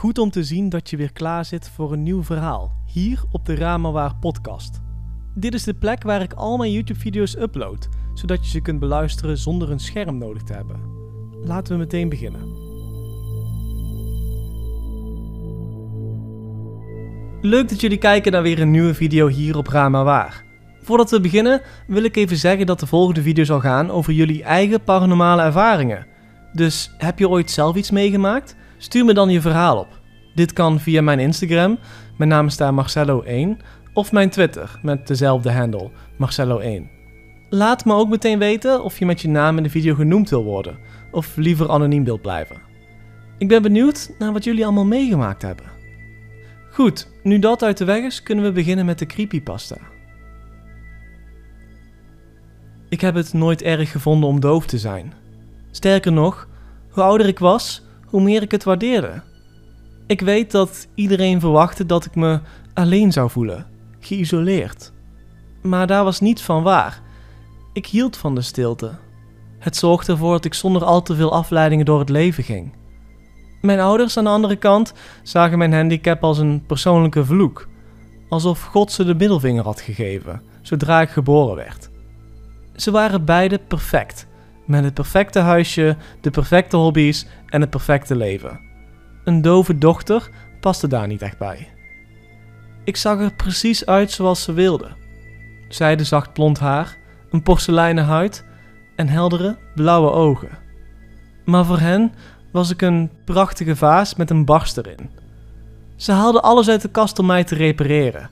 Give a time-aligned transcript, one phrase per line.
[0.00, 3.46] Goed om te zien dat je weer klaar zit voor een nieuw verhaal, hier op
[3.46, 4.80] de Ramawaar podcast.
[5.34, 9.38] Dit is de plek waar ik al mijn YouTube-video's upload, zodat je ze kunt beluisteren
[9.38, 10.80] zonder een scherm nodig te hebben.
[11.44, 12.40] Laten we meteen beginnen.
[17.40, 20.44] Leuk dat jullie kijken naar weer een nieuwe video hier op Ramawaar.
[20.82, 24.42] Voordat we beginnen wil ik even zeggen dat de volgende video zal gaan over jullie
[24.42, 26.06] eigen paranormale ervaringen.
[26.52, 28.56] Dus heb je ooit zelf iets meegemaakt?
[28.82, 30.00] Stuur me dan je verhaal op.
[30.34, 31.78] Dit kan via mijn Instagram,
[32.16, 33.62] mijn naam is daar Marcello1,
[33.92, 36.98] of mijn Twitter met dezelfde handle, Marcello1.
[37.50, 40.44] Laat me ook meteen weten of je met je naam in de video genoemd wil
[40.44, 40.78] worden,
[41.10, 42.56] of liever anoniem wilt blijven.
[43.38, 45.66] Ik ben benieuwd naar wat jullie allemaal meegemaakt hebben.
[46.70, 49.76] Goed, nu dat uit de weg is, kunnen we beginnen met de creepypasta.
[52.88, 55.12] Ik heb het nooit erg gevonden om doof te zijn.
[55.70, 56.48] Sterker nog,
[56.90, 59.22] hoe ouder ik was, hoe meer ik het waardeerde.
[60.06, 62.40] Ik weet dat iedereen verwachtte dat ik me
[62.74, 63.66] alleen zou voelen,
[64.00, 64.92] geïsoleerd.
[65.62, 67.00] Maar daar was niets van waar.
[67.72, 68.98] Ik hield van de stilte.
[69.58, 72.74] Het zorgde ervoor dat ik zonder al te veel afleidingen door het leven ging.
[73.60, 77.68] Mijn ouders aan de andere kant zagen mijn handicap als een persoonlijke vloek,
[78.28, 81.90] alsof God ze de middelvinger had gegeven zodra ik geboren werd.
[82.76, 84.26] Ze waren beide perfect,
[84.66, 88.60] met het perfecte huisje, de perfecte hobby's en het perfecte leven.
[89.24, 90.30] Een dove dochter
[90.60, 91.68] paste daar niet echt bij.
[92.84, 94.88] Ik zag er precies uit zoals ze wilde.
[95.68, 96.96] Zijde zacht blond haar,
[97.30, 98.44] een porseleinen huid
[98.96, 100.58] en heldere blauwe ogen.
[101.44, 102.12] Maar voor hen
[102.52, 105.10] was ik een prachtige vaas met een barst erin.
[105.96, 108.30] Ze haalden alles uit de kast om mij te repareren.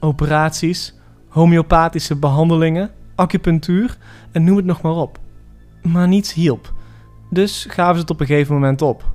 [0.00, 0.94] Operaties,
[1.28, 3.96] homeopathische behandelingen, acupunctuur
[4.32, 5.18] en noem het nog maar op.
[5.82, 6.72] Maar niets hielp,
[7.30, 9.12] dus gaven ze het op een gegeven moment op.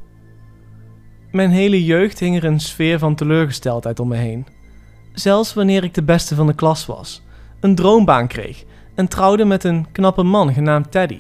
[1.31, 4.47] Mijn hele jeugd hing er een sfeer van teleurgesteldheid om me heen.
[5.13, 7.21] Zelfs wanneer ik de beste van de klas was,
[7.59, 8.63] een droombaan kreeg
[8.95, 11.19] en trouwde met een knappe man genaamd Teddy.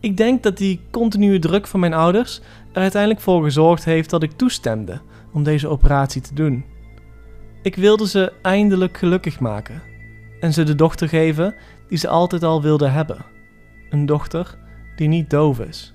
[0.00, 2.40] Ik denk dat die continue druk van mijn ouders
[2.72, 5.00] er uiteindelijk voor gezorgd heeft dat ik toestemde
[5.32, 6.64] om deze operatie te doen.
[7.62, 9.82] Ik wilde ze eindelijk gelukkig maken
[10.40, 11.54] en ze de dochter geven
[11.88, 13.31] die ze altijd al wilden hebben.
[13.92, 14.58] Een dochter
[14.96, 15.94] die niet doof is.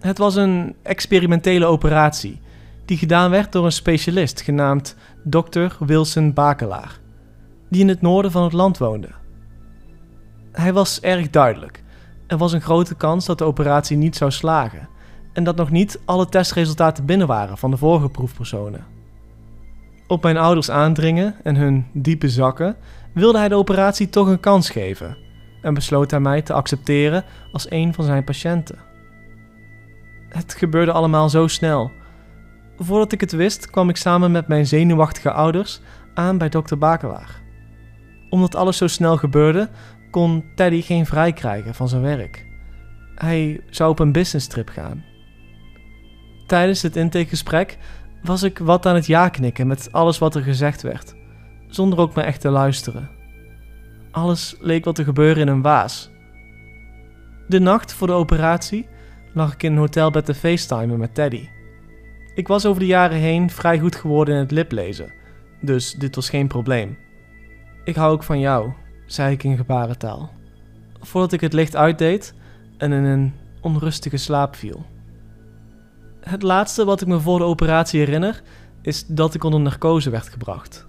[0.00, 2.40] Het was een experimentele operatie
[2.84, 5.66] die gedaan werd door een specialist genaamd Dr.
[5.78, 6.98] Wilson Bakelaar,
[7.68, 9.08] die in het noorden van het land woonde.
[10.52, 11.82] Hij was erg duidelijk.
[12.26, 14.88] Er was een grote kans dat de operatie niet zou slagen
[15.32, 18.84] en dat nog niet alle testresultaten binnen waren van de vorige proefpersonen.
[20.06, 22.76] Op mijn ouders aandringen en hun diepe zakken
[23.14, 25.23] wilde hij de operatie toch een kans geven
[25.64, 28.78] en besloot hij mij te accepteren als een van zijn patiënten.
[30.28, 31.92] Het gebeurde allemaal zo snel.
[32.78, 35.80] Voordat ik het wist, kwam ik samen met mijn zenuwachtige ouders
[36.14, 37.42] aan bij dokter Bakelaar.
[38.30, 39.68] Omdat alles zo snel gebeurde,
[40.10, 42.46] kon Teddy geen vrij krijgen van zijn werk.
[43.14, 45.04] Hij zou op een business trip gaan.
[46.46, 47.78] Tijdens het intakegesprek
[48.22, 51.14] was ik wat aan het ja knikken met alles wat er gezegd werd,
[51.68, 53.10] zonder ook maar echt te luisteren.
[54.14, 56.10] Alles leek wat te gebeuren in een waas.
[57.48, 58.86] De nacht voor de operatie
[59.32, 61.48] lag ik in een hotelbed te facetimen met Teddy.
[62.34, 65.12] Ik was over de jaren heen vrij goed geworden in het liplezen,
[65.60, 66.98] dus dit was geen probleem.
[67.84, 68.72] Ik hou ook van jou,
[69.06, 70.30] zei ik in gebarentaal,
[71.00, 72.34] voordat ik het licht uitdeed
[72.78, 74.86] en in een onrustige slaap viel.
[76.20, 78.42] Het laatste wat ik me voor de operatie herinner,
[78.82, 80.86] is dat ik onder narcose werd gebracht.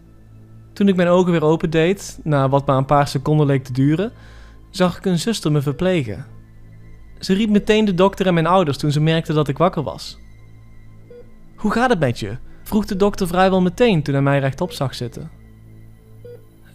[0.76, 4.12] Toen ik mijn ogen weer opendeed, na wat maar een paar seconden leek te duren,
[4.70, 6.26] zag ik een zuster me verplegen.
[7.20, 10.18] Ze riep meteen de dokter en mijn ouders toen ze merkte dat ik wakker was.
[11.56, 12.38] Hoe gaat het met je?
[12.64, 15.32] vroeg de dokter vrijwel meteen toen hij mij rechtop zag zitten.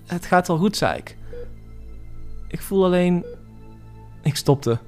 [0.06, 1.16] Het gaat wel goed, zei ik.
[2.48, 3.24] Ik voel alleen.
[4.22, 4.78] Ik stopte.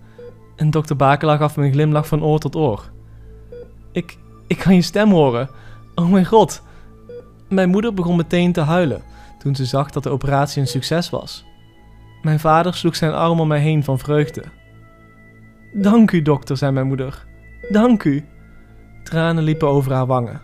[0.56, 2.90] En dokter Bakelaar gaf me een glimlach van oor tot oor.
[3.92, 5.50] Ik, ik kan je stem horen.
[5.94, 6.62] Oh mijn god.
[7.48, 9.10] Mijn moeder begon meteen te huilen
[9.42, 11.44] toen ze zag dat de operatie een succes was.
[12.22, 14.44] Mijn vader sloeg zijn arm om mij heen van vreugde.
[15.72, 17.26] Dank u, dokter, zei mijn moeder.
[17.70, 18.24] Dank u.
[19.02, 20.40] Tranen liepen over haar wangen.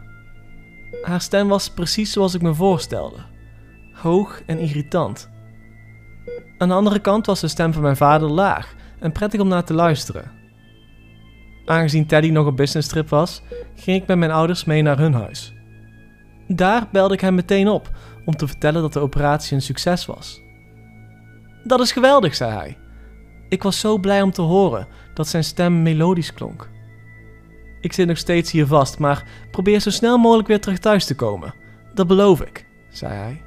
[1.03, 3.17] Haar stem was precies zoals ik me voorstelde:
[3.93, 5.31] hoog en irritant.
[6.59, 9.65] Aan de andere kant was de stem van mijn vader laag en prettig om naar
[9.65, 10.31] te luisteren.
[11.65, 13.43] Aangezien Teddy nog op business trip was,
[13.75, 15.55] ging ik met mijn ouders mee naar hun huis.
[16.49, 17.91] Daar belde ik hem meteen op
[18.29, 20.41] om te vertellen dat de operatie een succes was.
[21.65, 22.79] Dat is geweldig, zei hij.
[23.49, 26.69] Ik was zo blij om te horen dat zijn stem melodisch klonk.
[27.81, 31.15] Ik zit nog steeds hier vast, maar probeer zo snel mogelijk weer terug thuis te
[31.15, 31.55] komen.
[31.95, 33.43] Dat beloof ik, zei hij.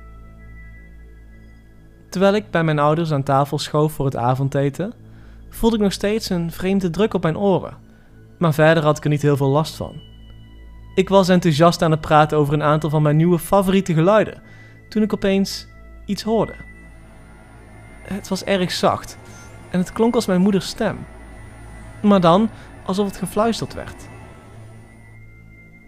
[2.10, 4.94] Terwijl ik bij mijn ouders aan tafel schoof voor het avondeten,
[5.50, 7.78] voelde ik nog steeds een vreemde druk op mijn oren.
[8.38, 10.01] Maar verder had ik er niet heel veel last van.
[10.95, 14.42] Ik was enthousiast aan het praten over een aantal van mijn nieuwe favoriete geluiden,
[14.92, 15.68] toen ik opeens
[16.06, 16.56] iets hoorde.
[18.02, 19.18] Het was erg zacht
[19.70, 20.98] en het klonk als mijn moeders stem.
[22.02, 22.50] Maar dan
[22.86, 24.10] alsof het gefluisterd werd.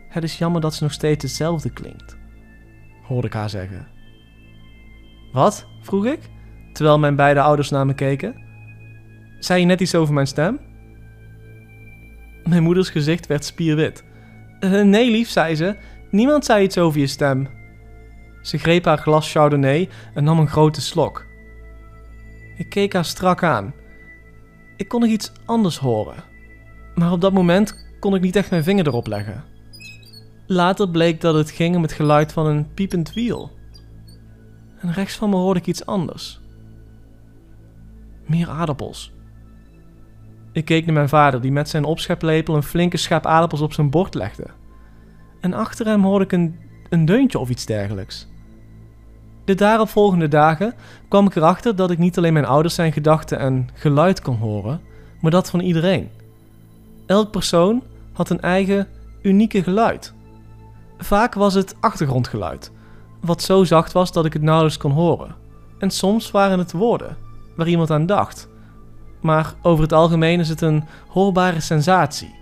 [0.09, 2.17] Het is jammer dat ze nog steeds hetzelfde klinkt,
[3.03, 3.87] hoorde ik haar zeggen.
[5.31, 5.65] Wat?
[5.81, 6.19] vroeg ik,
[6.73, 8.35] terwijl mijn beide ouders naar me keken.
[9.39, 10.59] Zei je net iets over mijn stem?
[12.43, 14.03] Mijn moeders gezicht werd spierwit.
[14.59, 15.75] Uh, nee, lief, zei ze.
[16.11, 17.47] Niemand zei iets over je stem.
[18.43, 21.25] Ze greep haar glas Chardonnay en nam een grote slok.
[22.55, 23.73] Ik keek haar strak aan.
[24.77, 26.23] Ik kon nog iets anders horen.
[26.95, 29.43] Maar op dat moment kon ik niet echt mijn vinger erop leggen.
[30.47, 33.51] Later bleek dat het ging om het geluid van een piepend wiel.
[34.79, 36.41] En rechts van me hoorde ik iets anders.
[38.25, 39.13] Meer aardappels.
[40.51, 43.89] Ik keek naar mijn vader, die met zijn opscheplepel een flinke schep aardappels op zijn
[43.89, 44.47] bord legde.
[45.41, 46.59] En achter hem hoorde ik een,
[46.89, 48.31] een deuntje of iets dergelijks.
[49.45, 50.73] De daaropvolgende dagen
[51.07, 54.81] kwam ik erachter dat ik niet alleen mijn ouders zijn gedachten en geluid kon horen,
[55.19, 56.09] maar dat van iedereen.
[57.05, 58.87] Elk persoon had een eigen,
[59.21, 60.13] unieke geluid.
[60.97, 62.71] Vaak was het achtergrondgeluid,
[63.21, 65.35] wat zo zacht was dat ik het nauwelijks kon horen.
[65.77, 67.17] En soms waren het woorden,
[67.55, 68.47] waar iemand aan dacht.
[69.21, 72.35] Maar over het algemeen is het een hoorbare sensatie.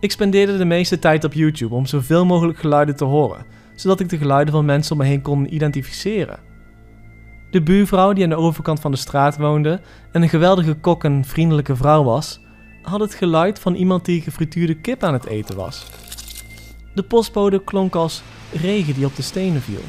[0.00, 3.44] Ik spendeerde de meeste tijd op YouTube om zoveel mogelijk geluiden te horen,
[3.80, 6.38] zodat ik de geluiden van mensen om me heen kon identificeren.
[7.50, 9.80] De buurvrouw die aan de overkant van de straat woonde
[10.12, 12.40] en een geweldige kok en vriendelijke vrouw was,
[12.82, 15.86] had het geluid van iemand die gefrituurde kip aan het eten was.
[16.94, 18.22] De postbode klonk als
[18.52, 19.82] regen die op de stenen viel.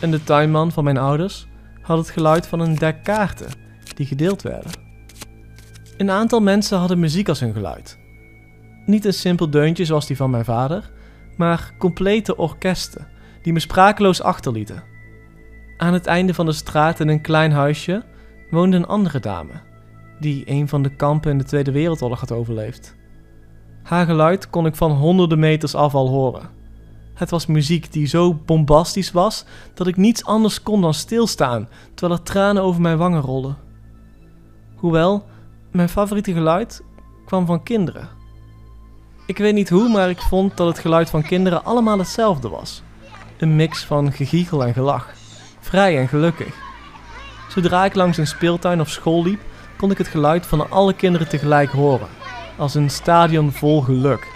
[0.00, 1.46] En de tuinman van mijn ouders
[1.82, 3.48] had het geluid van een dek kaarten
[3.94, 4.70] die gedeeld werden.
[5.96, 7.98] Een aantal mensen hadden muziek als hun geluid.
[8.86, 10.90] Niet een simpel deuntje zoals die van mijn vader,
[11.36, 13.06] maar complete orkesten
[13.42, 14.82] die me sprakeloos achterlieten.
[15.76, 18.04] Aan het einde van de straat in een klein huisje
[18.50, 19.52] woonde een andere dame,
[20.20, 22.96] die een van de kampen in de Tweede Wereldoorlog had overleefd.
[23.82, 26.50] Haar geluid kon ik van honderden meters af al horen.
[27.14, 29.44] Het was muziek die zo bombastisch was
[29.74, 33.56] dat ik niets anders kon dan stilstaan terwijl er tranen over mijn wangen rolden.
[34.74, 35.24] Hoewel,
[35.70, 36.82] mijn favoriete geluid
[37.24, 38.08] kwam van kinderen.
[39.26, 42.82] Ik weet niet hoe, maar ik vond dat het geluid van kinderen allemaal hetzelfde was.
[43.38, 45.12] Een mix van gegiegel en gelach.
[45.60, 46.54] Vrij en gelukkig.
[47.48, 49.40] Zodra ik langs een speeltuin of school liep,
[49.76, 52.08] kon ik het geluid van alle kinderen tegelijk horen.
[52.56, 54.26] Als een stadion vol geluk.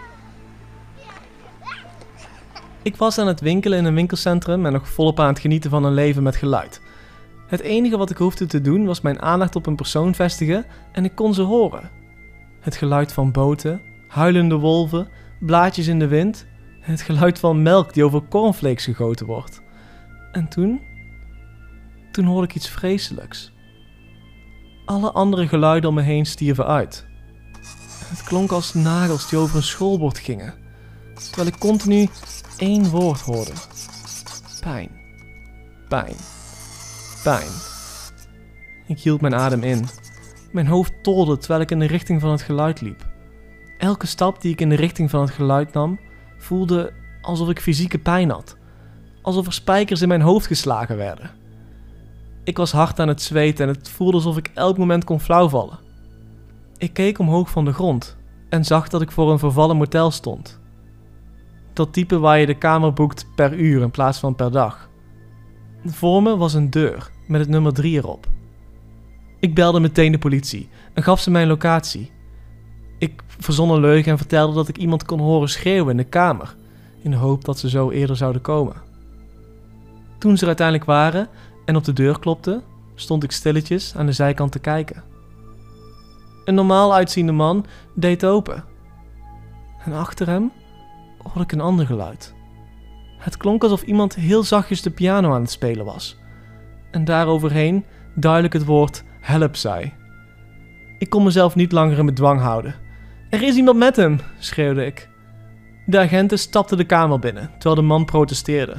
[2.83, 5.85] Ik was aan het winkelen in een winkelcentrum en nog volop aan het genieten van
[5.85, 6.81] een leven met geluid.
[7.47, 11.05] Het enige wat ik hoefde te doen was mijn aandacht op een persoon vestigen en
[11.05, 11.91] ik kon ze horen.
[12.61, 15.09] Het geluid van boten, huilende wolven,
[15.41, 16.47] blaadjes in de wind
[16.81, 19.63] het geluid van melk die over cornflakes gegoten wordt.
[20.33, 20.81] En toen?
[22.13, 23.53] Toen hoorde ik iets vreselijks.
[24.85, 27.07] Alle andere geluiden om me heen stierven uit.
[28.09, 30.55] Het klonk als nagels die over een schoolbord gingen,
[31.15, 32.09] terwijl ik continu
[32.57, 33.53] één woord hoorde:
[34.61, 34.91] pijn,
[35.89, 36.17] pijn,
[37.23, 37.51] pijn.
[38.87, 39.85] Ik hield mijn adem in.
[40.53, 43.08] Mijn hoofd tolde terwijl ik in de richting van het geluid liep.
[43.79, 45.99] Elke stap die ik in de richting van het geluid nam,
[46.39, 48.57] voelde alsof ik fysieke pijn had.
[49.23, 51.31] Alsof er spijkers in mijn hoofd geslagen werden.
[52.45, 55.79] Ik was hard aan het zweten en het voelde alsof ik elk moment kon flauwvallen.
[56.77, 58.17] Ik keek omhoog van de grond
[58.49, 60.61] en zag dat ik voor een vervallen motel stond.
[61.73, 64.89] Dat type waar je de kamer boekt per uur in plaats van per dag.
[65.85, 68.27] Voor me was een deur met het nummer 3 erop.
[69.41, 72.11] Ik belde meteen de politie en gaf ze mijn locatie.
[72.99, 76.55] Ik verzon een leugen en vertelde dat ik iemand kon horen schreeuwen in de kamer,
[77.03, 78.77] in de hoop dat ze zo eerder zouden komen.
[80.19, 81.29] Toen ze er uiteindelijk waren
[81.65, 82.63] en op de deur klopten,
[82.95, 85.03] stond ik stilletjes aan de zijkant te kijken.
[86.45, 88.65] Een normaal uitziende man deed open.
[89.85, 90.53] En achter hem
[91.23, 92.35] hoorde ik een ander geluid.
[93.19, 96.17] Het klonk alsof iemand heel zachtjes de piano aan het spelen was.
[96.91, 99.93] En daaroverheen duidelijk het woord help zei.
[100.99, 102.75] Ik kon mezelf niet langer in bedwang houden.
[103.31, 105.09] Er is iemand met hem, schreeuwde ik.
[105.87, 108.75] De agenten stapten de kamer binnen, terwijl de man protesteerde.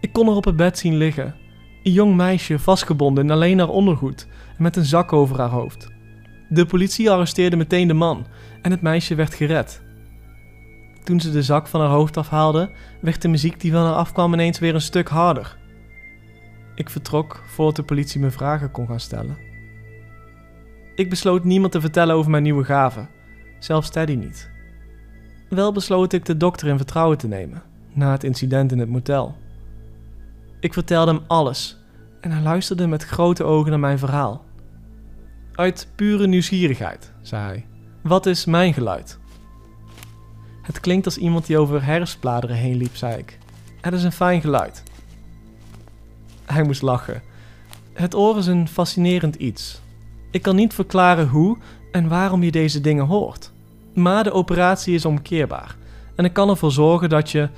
[0.00, 1.34] Ik kon er op het bed zien liggen.
[1.82, 4.26] Een jong meisje vastgebonden in alleen haar ondergoed
[4.56, 5.88] en met een zak over haar hoofd.
[6.48, 8.26] De politie arresteerde meteen de man
[8.62, 9.82] en het meisje werd gered.
[11.04, 14.32] Toen ze de zak van haar hoofd afhaalde, werd de muziek die van haar afkwam
[14.32, 15.58] ineens weer een stuk harder.
[16.74, 19.38] Ik vertrok voordat de politie me vragen kon gaan stellen.
[20.94, 23.06] Ik besloot niemand te vertellen over mijn nieuwe gave,
[23.60, 24.50] zelfs Teddy niet.
[25.48, 27.62] Wel besloot ik de dokter in vertrouwen te nemen,
[27.92, 29.36] na het incident in het motel.
[30.60, 31.78] Ik vertelde hem alles
[32.20, 34.44] en hij luisterde met grote ogen naar mijn verhaal.
[35.54, 37.66] Uit pure nieuwsgierigheid, zei hij.
[38.02, 39.18] Wat is mijn geluid?
[40.62, 43.38] Het klinkt als iemand die over herfstbladeren heen liep, zei ik.
[43.80, 44.82] Het is een fijn geluid.
[46.44, 47.22] Hij moest lachen.
[47.92, 49.80] Het oor is een fascinerend iets.
[50.30, 51.58] Ik kan niet verklaren hoe
[51.92, 53.49] en waarom je deze dingen hoort.
[53.94, 55.76] Maar de operatie is omkeerbaar.
[56.16, 57.48] En ik kan ervoor zorgen dat je.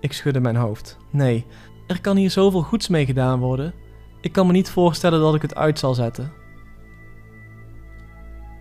[0.00, 0.98] Ik schudde mijn hoofd.
[1.10, 1.46] Nee,
[1.86, 3.74] er kan hier zoveel goeds mee gedaan worden.
[4.20, 6.32] Ik kan me niet voorstellen dat ik het uit zal zetten.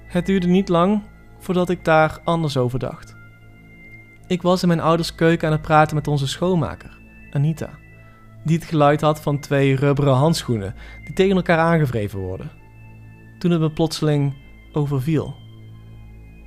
[0.05, 1.01] Het duurde niet lang
[1.39, 3.15] voordat ik daar anders over dacht.
[4.27, 6.98] Ik was in mijn ouders keuken aan het praten met onze schoonmaker,
[7.32, 7.70] Anita,
[8.43, 12.51] die het geluid had van twee rubberen handschoenen die tegen elkaar aangevreven worden.
[13.39, 14.34] Toen het me plotseling
[14.72, 15.36] overviel.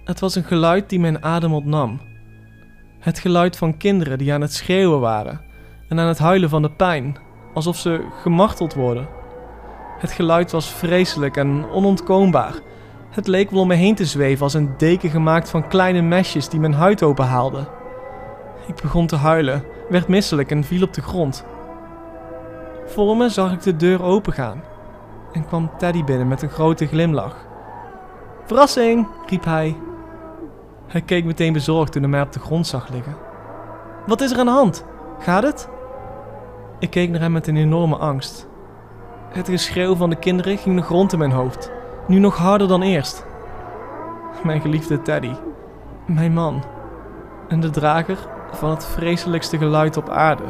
[0.07, 2.01] Het was een geluid die mijn adem ontnam.
[2.99, 5.41] Het geluid van kinderen die aan het schreeuwen waren
[5.89, 7.17] en aan het huilen van de pijn,
[7.55, 9.09] alsof ze gemarteld worden.
[9.99, 12.55] Het geluid was vreselijk en onontkoombaar.
[13.11, 16.49] Het leek wel om me heen te zweven als een deken gemaakt van kleine mesjes
[16.49, 17.69] die mijn huid openhaalden.
[18.67, 21.45] Ik begon te huilen, werd misselijk en viel op de grond.
[22.87, 24.63] Voor me zag ik de deur opengaan
[25.33, 27.37] en kwam Teddy binnen met een grote glimlach.
[28.45, 29.77] Verrassing, riep hij.
[30.87, 33.17] Hij keek meteen bezorgd toen hij mij op de grond zag liggen.
[34.07, 34.85] Wat is er aan de hand?
[35.19, 35.69] Gaat het?
[36.79, 38.49] Ik keek naar hem met een enorme angst.
[39.29, 41.71] Het geschreeuw van de kinderen ging nog rond in mijn hoofd,
[42.07, 43.27] nu nog harder dan eerst.
[44.45, 45.33] Mijn geliefde Teddy,
[46.07, 46.65] mijn man
[47.49, 48.19] en de drager
[48.53, 50.45] van het vreselijkste geluid op aarde.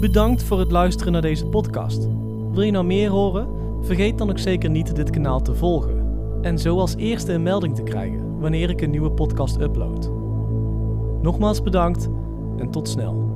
[0.00, 2.08] Bedankt voor het luisteren naar deze podcast.
[2.52, 3.61] Wil je nou meer horen?
[3.82, 6.02] Vergeet dan ook zeker niet dit kanaal te volgen
[6.42, 10.10] en zo als eerste een melding te krijgen wanneer ik een nieuwe podcast upload.
[11.22, 12.08] Nogmaals bedankt
[12.58, 13.31] en tot snel.